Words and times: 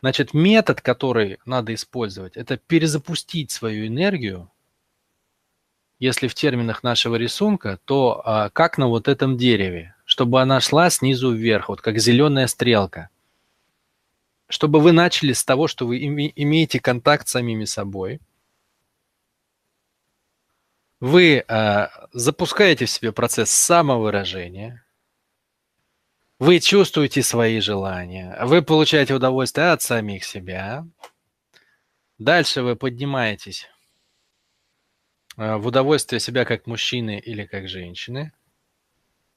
Значит, 0.00 0.32
метод, 0.32 0.80
который 0.80 1.38
надо 1.44 1.74
использовать, 1.74 2.36
это 2.36 2.56
перезапустить 2.56 3.50
свою 3.50 3.88
энергию. 3.88 4.50
Если 5.98 6.28
в 6.28 6.34
терминах 6.34 6.84
нашего 6.84 7.16
рисунка, 7.16 7.80
то 7.84 8.22
а, 8.24 8.50
как 8.50 8.78
на 8.78 8.86
вот 8.86 9.08
этом 9.08 9.36
дереве, 9.36 9.96
чтобы 10.04 10.40
она 10.40 10.60
шла 10.60 10.90
снизу 10.90 11.32
вверх, 11.32 11.68
вот 11.68 11.80
как 11.80 11.98
зеленая 11.98 12.46
стрелка. 12.46 13.08
Чтобы 14.48 14.80
вы 14.80 14.92
начали 14.92 15.32
с 15.32 15.44
того, 15.44 15.66
что 15.66 15.86
вы 15.86 15.98
име, 15.98 16.32
имеете 16.36 16.78
контакт 16.78 17.26
с 17.26 17.32
самими 17.32 17.64
собой. 17.64 18.20
Вы 21.00 21.44
а, 21.48 21.90
запускаете 22.12 22.84
в 22.84 22.90
себе 22.90 23.10
процесс 23.10 23.50
самовыражения– 23.50 24.84
вы 26.38 26.60
чувствуете 26.60 27.22
свои 27.22 27.60
желания, 27.60 28.38
вы 28.44 28.62
получаете 28.62 29.14
удовольствие 29.14 29.70
от 29.70 29.82
самих 29.82 30.24
себя. 30.24 30.86
Дальше 32.18 32.62
вы 32.62 32.76
поднимаетесь 32.76 33.68
э, 35.36 35.56
в 35.56 35.66
удовольствие 35.66 36.20
себя 36.20 36.44
как 36.44 36.66
мужчины 36.66 37.18
или 37.18 37.44
как 37.44 37.68
женщины. 37.68 38.32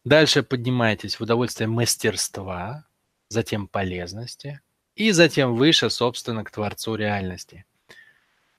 Дальше 0.03 0.41
поднимаетесь 0.43 1.19
в 1.19 1.21
удовольствие 1.21 1.67
мастерства, 1.67 2.85
затем 3.29 3.67
полезности 3.67 4.61
и 4.95 5.11
затем 5.11 5.55
выше, 5.55 5.89
собственно, 5.89 6.43
к 6.43 6.51
Творцу 6.51 6.95
реальности. 6.95 7.65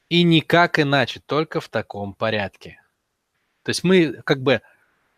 И 0.09 0.23
никак 0.23 0.79
иначе, 0.79 1.21
только 1.25 1.61
в 1.61 1.69
таком 1.69 2.15
порядке. 2.15 2.81
То 3.63 3.71
есть 3.71 3.85
мы 3.85 4.23
как 4.25 4.43
бы 4.43 4.63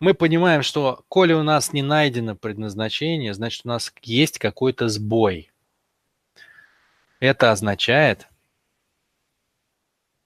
мы 0.01 0.15
понимаем, 0.15 0.62
что 0.62 1.05
коли 1.09 1.33
у 1.33 1.43
нас 1.43 1.73
не 1.73 1.83
найдено 1.83 2.37
предназначение, 2.37 3.33
значит 3.33 3.62
у 3.65 3.69
нас 3.69 3.93
есть 4.02 4.39
какой-то 4.39 4.89
сбой. 4.89 5.51
Это 7.21 7.51
означает, 7.52 8.29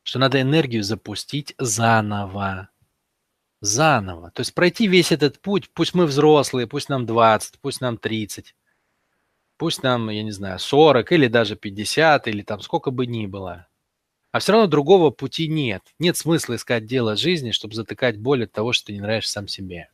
что 0.02 0.18
надо 0.18 0.40
энергию 0.40 0.82
запустить 0.82 1.54
заново. 1.58 2.70
Заново. 3.60 4.30
То 4.32 4.40
есть 4.40 4.54
пройти 4.54 4.88
весь 4.88 5.12
этот 5.12 5.40
путь, 5.40 5.70
пусть 5.70 5.94
мы 5.94 6.06
взрослые, 6.06 6.66
пусть 6.66 6.88
нам 6.88 7.06
20, 7.06 7.60
пусть 7.60 7.80
нам 7.80 7.98
30, 7.98 8.56
пусть 9.56 9.82
нам, 9.82 10.10
я 10.10 10.22
не 10.24 10.32
знаю, 10.32 10.58
40 10.58 11.12
или 11.12 11.28
даже 11.28 11.54
50, 11.54 12.26
или 12.26 12.42
там 12.42 12.60
сколько 12.62 12.90
бы 12.90 13.06
ни 13.06 13.26
было. 13.26 13.67
А 14.38 14.40
все 14.40 14.52
равно 14.52 14.68
другого 14.68 15.10
пути 15.10 15.48
нет. 15.48 15.82
Нет 15.98 16.16
смысла 16.16 16.54
искать 16.54 16.86
дело 16.86 17.16
жизни, 17.16 17.50
чтобы 17.50 17.74
затыкать 17.74 18.18
боль 18.18 18.44
от 18.44 18.52
того, 18.52 18.72
что 18.72 18.86
ты 18.86 18.92
не 18.92 19.00
нравишься 19.00 19.32
сам 19.32 19.48
себе. 19.48 19.90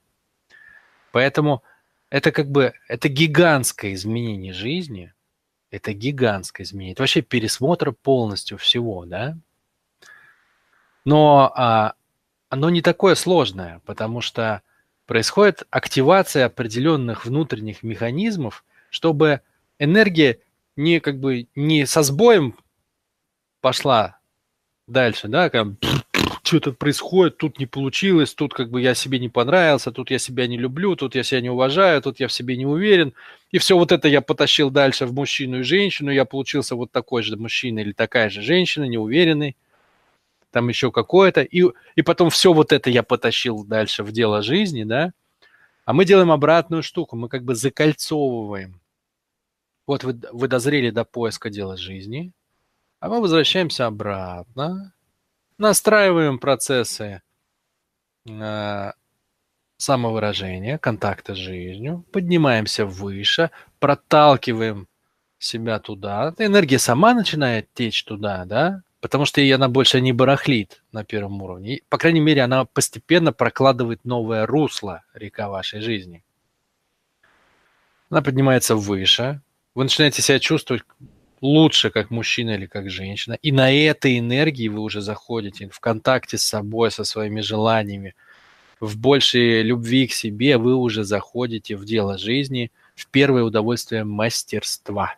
Поэтому 1.12 1.62
это 2.10 2.30
как 2.30 2.50
бы, 2.50 2.74
это 2.86 3.08
гигантское 3.08 3.94
изменение 3.94 4.52
жизни, 4.52 5.14
это 5.70 5.94
гигантское 5.94 6.66
изменение. 6.66 6.92
Это 6.92 7.00
вообще 7.00 7.22
пересмотр 7.22 7.92
полностью 7.92 8.58
всего, 8.58 9.06
да? 9.06 9.38
Но 11.06 11.50
а, 11.56 11.94
оно 12.50 12.68
не 12.68 12.82
такое 12.82 13.14
сложное, 13.14 13.80
потому 13.86 14.20
что 14.20 14.60
происходит 15.06 15.62
активация 15.70 16.44
определенных 16.44 17.24
внутренних 17.24 17.82
механизмов, 17.82 18.62
чтобы 18.90 19.40
энергия 19.78 20.38
не 20.76 21.00
как 21.00 21.18
бы 21.18 21.46
не 21.54 21.86
со 21.86 22.02
сбоем 22.02 22.54
пошла 23.62 24.18
дальше, 24.86 25.28
да, 25.28 25.50
как 25.50 25.68
что-то 26.42 26.72
происходит, 26.72 27.38
тут 27.38 27.58
не 27.58 27.66
получилось, 27.66 28.34
тут 28.34 28.52
как 28.52 28.70
бы 28.70 28.80
я 28.80 28.94
себе 28.94 29.18
не 29.18 29.28
понравился, 29.28 29.90
тут 29.92 30.10
я 30.10 30.18
себя 30.18 30.46
не 30.46 30.58
люблю, 30.58 30.94
тут 30.94 31.14
я 31.14 31.22
себя 31.22 31.40
не 31.40 31.50
уважаю, 31.50 32.02
тут 32.02 32.20
я 32.20 32.28
в 32.28 32.32
себе 32.32 32.56
не 32.56 32.66
уверен. 32.66 33.14
И 33.50 33.58
все 33.58 33.76
вот 33.78 33.92
это 33.92 34.08
я 34.08 34.20
потащил 34.20 34.70
дальше 34.70 35.06
в 35.06 35.14
мужчину 35.14 35.60
и 35.60 35.62
женщину, 35.62 36.10
я 36.10 36.24
получился 36.24 36.76
вот 36.76 36.92
такой 36.92 37.22
же 37.22 37.36
мужчина 37.36 37.80
или 37.80 37.92
такая 37.92 38.28
же 38.28 38.42
женщина, 38.42 38.84
неуверенный, 38.84 39.56
там 40.50 40.68
еще 40.68 40.92
какое-то. 40.92 41.42
И, 41.42 41.64
и 41.96 42.02
потом 42.02 42.30
все 42.30 42.52
вот 42.52 42.72
это 42.72 42.90
я 42.90 43.02
потащил 43.02 43.64
дальше 43.64 44.02
в 44.02 44.12
дело 44.12 44.42
жизни, 44.42 44.84
да. 44.84 45.12
А 45.86 45.92
мы 45.92 46.04
делаем 46.04 46.30
обратную 46.30 46.82
штуку, 46.82 47.16
мы 47.16 47.28
как 47.28 47.42
бы 47.42 47.54
закольцовываем. 47.54 48.80
Вот 49.86 50.04
вы, 50.04 50.18
вы 50.32 50.48
дозрели 50.48 50.90
до 50.90 51.04
поиска 51.04 51.48
дела 51.48 51.76
жизни– 51.76 52.32
а 53.04 53.08
мы 53.10 53.20
возвращаемся 53.20 53.84
обратно, 53.84 54.94
настраиваем 55.58 56.38
процессы 56.38 57.20
э, 58.26 58.92
самовыражения, 59.76 60.78
контакта 60.78 61.34
с 61.34 61.36
жизнью, 61.36 62.06
поднимаемся 62.12 62.86
выше, 62.86 63.50
проталкиваем 63.78 64.88
себя 65.38 65.80
туда. 65.80 66.34
Энергия 66.38 66.78
сама 66.78 67.12
начинает 67.12 67.68
течь 67.74 68.04
туда, 68.04 68.46
да, 68.46 68.80
потому 69.02 69.26
что 69.26 69.42
она 69.54 69.68
больше 69.68 70.00
не 70.00 70.14
барахлит 70.14 70.82
на 70.90 71.04
первом 71.04 71.42
уровне. 71.42 71.76
И, 71.76 71.84
по 71.90 71.98
крайней 71.98 72.20
мере, 72.20 72.40
она 72.40 72.64
постепенно 72.64 73.34
прокладывает 73.34 74.02
новое 74.06 74.46
русло 74.46 75.02
река 75.12 75.50
вашей 75.50 75.82
жизни. 75.82 76.24
Она 78.08 78.22
поднимается 78.22 78.76
выше, 78.76 79.42
вы 79.74 79.84
начинаете 79.84 80.22
себя 80.22 80.38
чувствовать 80.38 80.84
лучше 81.44 81.90
как 81.90 82.10
мужчина 82.10 82.52
или 82.52 82.64
как 82.64 82.90
женщина. 82.90 83.34
И 83.42 83.52
на 83.52 83.70
этой 83.70 84.18
энергии 84.18 84.68
вы 84.68 84.80
уже 84.80 85.02
заходите 85.02 85.68
в 85.68 85.78
контакте 85.78 86.38
с 86.38 86.42
собой, 86.42 86.90
со 86.90 87.04
своими 87.04 87.42
желаниями, 87.42 88.14
в 88.80 88.96
большей 88.98 89.62
любви 89.62 90.08
к 90.08 90.12
себе 90.12 90.56
вы 90.56 90.74
уже 90.74 91.04
заходите 91.04 91.76
в 91.76 91.84
дело 91.84 92.16
жизни, 92.16 92.72
в 92.96 93.06
первое 93.08 93.42
удовольствие 93.42 94.04
мастерства. 94.04 95.16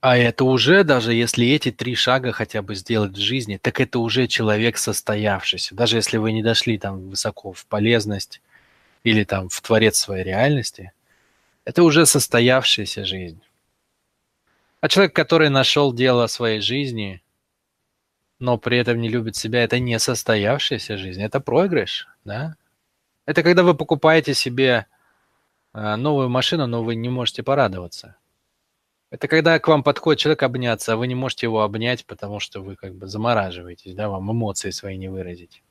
А 0.00 0.16
это 0.16 0.44
уже, 0.44 0.84
даже 0.84 1.12
если 1.12 1.46
эти 1.48 1.72
три 1.72 1.94
шага 1.94 2.32
хотя 2.32 2.62
бы 2.62 2.74
сделать 2.74 3.12
в 3.12 3.20
жизни, 3.20 3.58
так 3.60 3.80
это 3.80 3.98
уже 3.98 4.28
человек 4.28 4.78
состоявшийся. 4.78 5.74
Даже 5.74 5.96
если 5.96 6.16
вы 6.16 6.32
не 6.32 6.42
дошли 6.42 6.78
там 6.78 7.10
высоко 7.10 7.52
в 7.52 7.66
полезность 7.66 8.40
или 9.02 9.24
там 9.24 9.48
в 9.48 9.60
творец 9.60 9.98
своей 9.98 10.22
реальности– 10.22 10.92
это 11.64 11.82
уже 11.82 12.06
состоявшаяся 12.06 13.04
жизнь. 13.04 13.40
А 14.80 14.88
человек, 14.88 15.14
который 15.14 15.50
нашел 15.50 15.92
дело 15.92 16.26
своей 16.26 16.60
жизни, 16.60 17.22
но 18.38 18.56
при 18.56 18.78
этом 18.78 19.00
не 19.00 19.08
любит 19.08 19.36
себя, 19.36 19.62
это 19.62 19.78
не 19.78 19.98
состоявшаяся 19.98 20.96
жизнь, 20.96 21.22
это 21.22 21.40
проигрыш, 21.40 22.08
да? 22.24 22.56
Это 23.26 23.42
когда 23.42 23.62
вы 23.62 23.74
покупаете 23.74 24.34
себе 24.34 24.86
а, 25.72 25.96
новую 25.96 26.30
машину, 26.30 26.66
но 26.66 26.82
вы 26.82 26.94
не 26.94 27.10
можете 27.10 27.42
порадоваться. 27.42 28.16
Это 29.10 29.28
когда 29.28 29.58
к 29.58 29.68
вам 29.68 29.82
подходит 29.82 30.20
человек 30.20 30.42
обняться, 30.42 30.94
а 30.94 30.96
вы 30.96 31.06
не 31.06 31.14
можете 31.14 31.46
его 31.46 31.62
обнять, 31.62 32.06
потому 32.06 32.40
что 32.40 32.62
вы 32.62 32.76
как 32.76 32.94
бы 32.94 33.06
замораживаетесь, 33.06 33.94
да, 33.94 34.08
вам 34.08 34.30
эмоции 34.32 34.70
свои 34.70 34.96
не 34.96 35.08
выразить. 35.08 35.62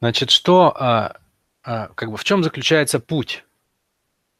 Значит, 0.00 0.30
что, 0.30 0.74
а, 0.76 1.20
а, 1.62 1.88
как 1.88 2.10
бы, 2.10 2.16
в 2.16 2.24
чем 2.24 2.42
заключается 2.42 3.00
путь? 3.00 3.44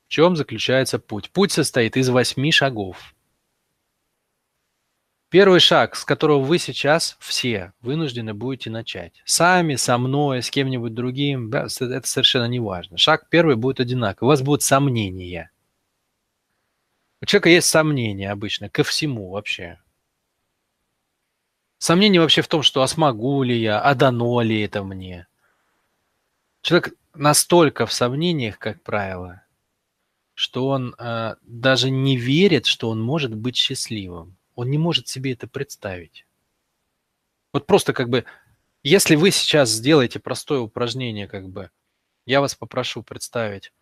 В 0.06 0.10
чем 0.10 0.34
заключается 0.34 0.98
путь? 0.98 1.30
Путь 1.30 1.52
состоит 1.52 1.96
из 1.96 2.08
восьми 2.08 2.50
шагов. 2.50 3.14
Первый 5.28 5.60
шаг, 5.60 5.94
с 5.94 6.04
которого 6.04 6.40
вы 6.40 6.58
сейчас 6.58 7.16
все 7.20 7.72
вынуждены 7.82 8.34
будете 8.34 8.68
начать. 8.68 9.22
Сами, 9.24 9.76
со 9.76 9.96
мной, 9.96 10.42
с 10.42 10.50
кем-нибудь 10.50 10.92
другим, 10.92 11.52
это 11.52 11.68
совершенно 11.68 12.46
не 12.46 12.58
важно. 12.58 12.98
Шаг 12.98 13.28
первый 13.28 13.54
будет 13.54 13.78
одинаковый. 13.78 14.26
У 14.26 14.30
вас 14.30 14.42
будут 14.42 14.62
сомнения. 14.62 15.52
У 17.20 17.26
человека 17.26 17.50
есть 17.50 17.68
сомнения 17.68 18.32
обычно 18.32 18.68
ко 18.70 18.82
всему 18.82 19.30
вообще. 19.30 19.78
Сомнения 21.78 22.18
вообще 22.18 22.42
в 22.42 22.48
том, 22.48 22.62
что 22.62 22.82
а 22.82 22.88
смогу 22.88 23.44
ли 23.44 23.56
я, 23.56 23.80
а 23.80 23.94
дано 23.94 24.40
ли 24.40 24.62
это 24.62 24.82
мне. 24.82 25.28
Человек 26.62 26.94
настолько 27.14 27.86
в 27.86 27.92
сомнениях, 27.92 28.58
как 28.58 28.82
правило, 28.82 29.42
что 30.34 30.68
он 30.68 30.94
э, 30.98 31.36
даже 31.42 31.90
не 31.90 32.16
верит, 32.16 32.66
что 32.66 32.90
он 32.90 33.00
может 33.00 33.34
быть 33.34 33.56
счастливым. 33.56 34.36
Он 34.54 34.70
не 34.70 34.78
может 34.78 35.08
себе 35.08 35.32
это 35.32 35.46
представить. 35.46 36.26
Вот 37.52 37.66
просто 37.66 37.92
как 37.92 38.10
бы, 38.10 38.24
если 38.82 39.16
вы 39.16 39.30
сейчас 39.30 39.70
сделаете 39.70 40.20
простое 40.20 40.60
упражнение, 40.60 41.26
как 41.26 41.48
бы, 41.48 41.70
я 42.26 42.40
вас 42.40 42.54
попрошу 42.54 43.02
представить, 43.02 43.72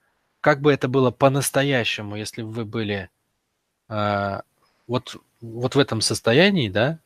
как 0.40 0.60
бы 0.60 0.72
это 0.72 0.88
было 0.88 1.10
по-настоящему, 1.10 2.16
если 2.16 2.42
бы 2.42 2.50
вы 2.50 2.64
были 2.64 3.10
э, 3.88 4.40
вот, 4.86 5.16
вот 5.40 5.74
в 5.74 5.78
этом 5.78 6.00
состоянии, 6.00 6.68
да, 6.68 7.00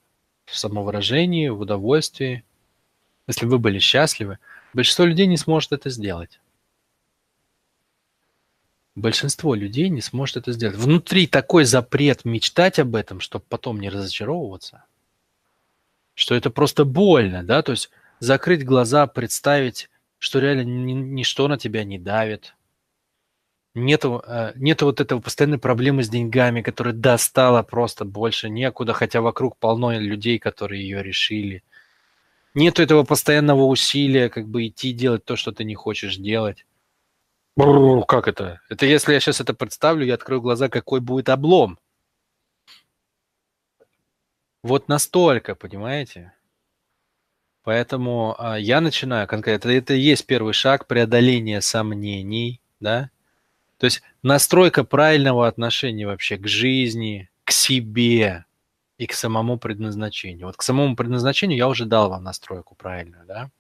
в 0.45 0.57
самовыражении, 0.57 1.49
в 1.49 1.61
удовольствии, 1.61 2.45
если 3.27 3.47
бы 3.47 3.53
вы 3.53 3.59
были 3.59 3.79
счастливы– 3.79 4.39
Большинство 4.73 5.05
людей 5.05 5.27
не 5.27 5.37
сможет 5.37 5.73
это 5.73 5.91
сделать. 5.91 6.41
Большинство 8.95 9.55
людей 9.55 9.89
не 9.89 10.03
сможет 10.03 10.37
это 10.37 10.53
сделать. 10.53 10.77
Внутри 10.77 11.27
такой 11.27 11.65
запрет 11.65 12.25
мечтать 12.25 12.79
об 12.79 12.95
этом, 12.95 13.21
чтобы 13.21 13.45
потом 13.49 13.81
не 13.81 13.89
разочаровываться, 13.89 14.85
что 16.15 16.35
это 16.35 16.51
просто 16.51 16.85
больно, 16.85 17.43
да, 17.43 17.63
то 17.63 17.73
есть 17.73 17.91
закрыть 18.21 18.65
глаза, 18.65 19.07
представить, 19.07 19.89
что 20.19 20.41
реально 20.41 20.63
ни, 20.63 20.93
ничто 20.93 21.49
на 21.49 21.57
тебя 21.57 21.85
не 21.85 21.99
давит. 21.99 22.55
Нету, 23.75 24.23
э, 24.27 24.53
нету 24.57 24.85
вот 24.85 25.01
этого 25.01 25.21
постоянной 25.21 25.59
проблемы 25.59 26.03
с 26.03 26.11
деньгами, 26.11 26.61
которая 26.61 26.93
достала 26.93 27.63
просто 27.63 28.05
больше 28.05 28.51
некуда, 28.51 28.93
хотя 28.93 29.23
вокруг 29.23 29.57
полно 29.57 29.99
людей, 29.99 30.39
которые 30.39 30.83
ее 30.83 31.03
решили. 31.03 31.63
Нету 32.55 32.83
этого 32.83 33.05
постоянного 33.05 33.65
усилия, 33.65 34.29
как 34.29 34.47
бы 34.47 34.67
идти 34.67 34.93
делать 34.93 35.25
то, 35.25 35.37
что 35.37 35.53
ты 35.53 35.65
не 35.65 35.75
хочешь 35.75 36.17
делать. 36.17 36.67
Бррр, 37.57 38.05
как 38.07 38.29
это? 38.29 38.61
Это 38.69 38.87
если 38.87 39.13
я 39.13 39.21
сейчас 39.21 39.41
это 39.41 39.55
представлю, 39.55 40.05
я 40.05 40.15
открою 40.15 40.43
глаза, 40.43 40.69
какой 40.69 41.01
будет 41.01 41.29
облом. 41.29 41.79
Вот 44.63 44.89
настолько, 44.89 45.55
понимаете? 45.55 46.33
Поэтому 47.65 48.35
а, 48.39 48.59
я 48.59 48.81
начинаю 48.81 49.27
конкретно. 49.27 49.71
Это 49.71 49.95
и 49.95 50.01
есть 50.01 50.27
первый 50.27 50.53
шаг 50.53 50.87
преодоления 50.87 51.61
сомнений, 51.61 52.61
да? 52.81 53.11
То 53.79 53.87
есть 53.87 54.03
настройка 54.23 54.85
правильного 54.85 55.47
отношения 55.49 56.07
вообще 56.07 56.37
к 56.37 56.47
жизни, 56.47 57.31
к 57.45 57.53
себе 57.53 58.45
и 59.03 59.07
к 59.07 59.15
самому 59.15 59.59
предназначению. 59.59 60.47
Вот 60.47 60.57
к 60.57 60.63
самому 60.63 60.95
предназначению 60.95 61.59
я 61.59 61.67
уже 61.67 61.87
дал 61.87 62.09
вам 62.09 62.23
настройку 62.23 62.77
правильную, 62.77 63.27
да? 63.27 63.51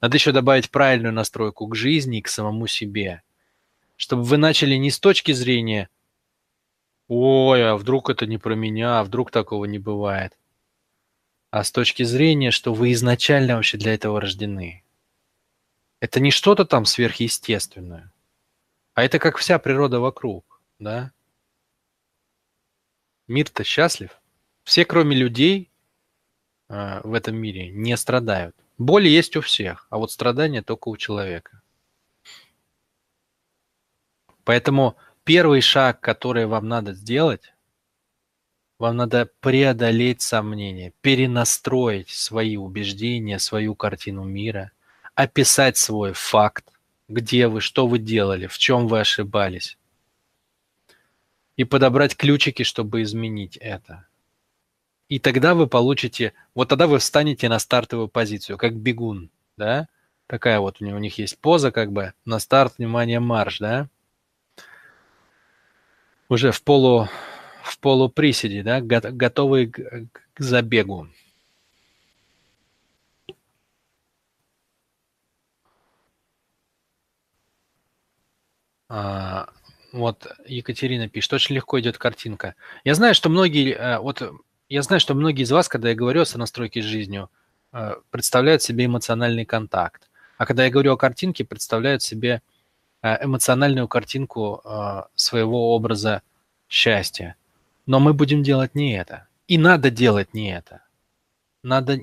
Надо 0.00 0.16
еще 0.16 0.32
добавить 0.32 0.68
правильную 0.68 1.12
настройку 1.12 1.68
к 1.68 1.76
жизни 1.76 2.18
и 2.18 2.22
к 2.22 2.26
самому 2.26 2.66
себе. 2.66 3.22
Чтобы 3.94 4.24
вы 4.24 4.36
начали 4.36 4.74
не 4.74 4.90
с 4.90 4.98
точки 4.98 5.30
зрения 5.30 5.88
«Ой, 7.06 7.70
а 7.70 7.76
вдруг 7.76 8.10
это 8.10 8.26
не 8.26 8.36
про 8.36 8.56
меня, 8.56 8.98
а 8.98 9.04
вдруг 9.04 9.30
такого 9.30 9.64
не 9.66 9.78
бывает», 9.78 10.36
а 11.52 11.62
с 11.62 11.70
точки 11.70 12.02
зрения, 12.02 12.50
что 12.50 12.74
вы 12.74 12.90
изначально 12.94 13.54
вообще 13.54 13.78
для 13.78 13.94
этого 13.94 14.20
рождены. 14.20 14.82
Это 16.00 16.18
не 16.18 16.32
что-то 16.32 16.64
там 16.64 16.84
сверхъестественное, 16.84 18.12
а 18.94 19.04
это 19.04 19.20
как 19.20 19.36
вся 19.36 19.60
природа 19.60 20.00
вокруг, 20.00 20.60
да? 20.80 21.12
Мир-то 23.28 23.62
счастлив. 23.62 24.18
Все, 24.64 24.86
кроме 24.86 25.14
людей 25.14 25.70
э, 26.68 27.00
в 27.04 27.12
этом 27.12 27.36
мире, 27.36 27.68
не 27.68 27.96
страдают. 27.96 28.56
Боли 28.78 29.08
есть 29.08 29.36
у 29.36 29.40
всех, 29.40 29.86
а 29.90 29.98
вот 29.98 30.10
страдания 30.10 30.62
только 30.62 30.88
у 30.88 30.96
человека. 30.96 31.60
Поэтому 34.42 34.96
первый 35.22 35.60
шаг, 35.60 36.00
который 36.00 36.46
вам 36.46 36.66
надо 36.68 36.94
сделать, 36.94 37.54
вам 38.78 38.96
надо 38.96 39.30
преодолеть 39.40 40.22
сомнения, 40.22 40.92
перенастроить 41.00 42.08
свои 42.08 42.56
убеждения, 42.56 43.38
свою 43.38 43.74
картину 43.74 44.24
мира, 44.24 44.72
описать 45.14 45.76
свой 45.76 46.12
факт, 46.12 46.64
где 47.08 47.48
вы, 47.48 47.60
что 47.60 47.86
вы 47.86 47.98
делали, 47.98 48.46
в 48.46 48.58
чем 48.58 48.88
вы 48.88 49.00
ошибались, 49.00 49.78
и 51.56 51.64
подобрать 51.64 52.16
ключики, 52.16 52.64
чтобы 52.64 53.02
изменить 53.02 53.56
это. 53.58 54.06
И 55.08 55.18
тогда 55.18 55.54
вы 55.54 55.66
получите, 55.66 56.32
вот 56.54 56.68
тогда 56.68 56.86
вы 56.86 56.98
встанете 56.98 57.48
на 57.48 57.58
стартовую 57.58 58.08
позицию, 58.08 58.58
как 58.58 58.74
бегун, 58.74 59.30
да? 59.56 59.88
Такая 60.26 60.60
вот 60.60 60.80
у, 60.80 60.84
них, 60.84 60.94
у 60.94 60.98
них 60.98 61.18
есть 61.18 61.38
поза, 61.38 61.70
как 61.70 61.92
бы, 61.92 62.14
на 62.24 62.38
старт, 62.38 62.74
внимание, 62.78 63.20
марш, 63.20 63.58
да? 63.58 63.88
Уже 66.28 66.52
в 66.52 66.62
полу 66.62 67.08
в 67.62 67.78
полуприседе, 67.78 68.62
да, 68.62 68.80
готовые 68.80 69.68
к, 69.68 69.80
к 70.34 70.40
забегу. 70.40 71.08
А, 78.88 79.48
вот 79.92 80.26
Екатерина 80.46 81.08
пишет, 81.08 81.32
очень 81.32 81.54
легко 81.54 81.80
идет 81.80 81.98
картинка. 81.98 82.54
Я 82.84 82.94
знаю, 82.94 83.14
что 83.14 83.28
многие, 83.30 83.72
э, 83.74 83.98
вот 83.98 84.22
я 84.68 84.82
знаю, 84.82 85.00
что 85.00 85.14
многие 85.14 85.42
из 85.42 85.50
вас, 85.50 85.68
когда 85.68 85.90
я 85.90 85.94
говорю 85.94 86.22
о 86.22 86.38
настройке 86.38 86.82
с 86.82 86.84
жизнью, 86.84 87.30
э, 87.72 87.94
представляют 88.10 88.62
себе 88.62 88.86
эмоциональный 88.86 89.44
контакт. 89.44 90.10
А 90.38 90.46
когда 90.46 90.64
я 90.64 90.70
говорю 90.70 90.92
о 90.92 90.96
картинке, 90.96 91.44
представляют 91.44 92.02
себе 92.02 92.42
э, 93.02 93.24
эмоциональную 93.24 93.88
картинку 93.88 94.62
своего 95.14 95.74
образа 95.74 96.22
счастья. 96.68 97.36
Но 97.86 98.00
мы 98.00 98.14
будем 98.14 98.42
делать 98.42 98.74
не 98.74 98.96
это. 98.98 99.28
И 99.46 99.58
надо 99.58 99.90
делать 99.90 100.34
не 100.34 100.54
это. 100.54 100.82
Надо, 101.62 102.00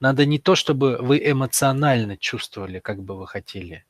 надо 0.00 0.26
не 0.26 0.38
то, 0.38 0.54
чтобы 0.54 0.98
вы 1.00 1.18
эмоционально 1.18 2.16
чувствовали, 2.16 2.78
как 2.78 3.02
бы 3.02 3.16
вы 3.16 3.26
хотели, 3.26 3.84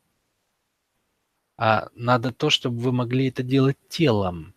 а 1.57 1.89
надо 1.95 2.33
то, 2.33 2.51
чтобы 2.51 2.81
вы 2.81 2.93
могли 2.93 3.29
это 3.29 3.43
делать 3.43 3.77
телом. 3.89 4.54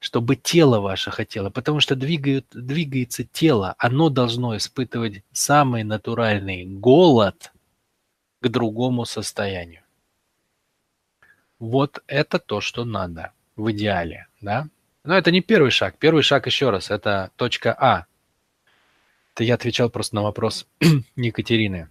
Чтобы 0.00 0.34
тело 0.36 0.80
ваше 0.80 1.10
хотело. 1.10 1.50
Потому 1.50 1.80
что 1.80 1.94
двигают, 1.94 2.46
двигается 2.52 3.22
тело. 3.24 3.74
Оно 3.78 4.08
должно 4.08 4.56
испытывать 4.56 5.22
самый 5.30 5.84
натуральный 5.84 6.64
голод 6.64 7.52
к 8.40 8.48
другому 8.48 9.04
состоянию. 9.04 9.82
Вот 11.58 12.02
это 12.06 12.38
то, 12.38 12.62
что 12.62 12.84
надо 12.84 13.32
в 13.56 13.70
идеале, 13.70 14.26
да? 14.40 14.68
Но 15.04 15.16
это 15.16 15.30
не 15.30 15.42
первый 15.42 15.70
шаг. 15.70 15.96
Первый 15.98 16.22
шаг, 16.22 16.46
еще 16.46 16.70
раз, 16.70 16.90
это 16.90 17.30
точка 17.36 17.74
А. 17.78 18.06
Это 19.34 19.44
я 19.44 19.54
отвечал 19.54 19.90
просто 19.90 20.14
на 20.14 20.22
вопрос 20.22 20.66
Екатерины. 21.16 21.88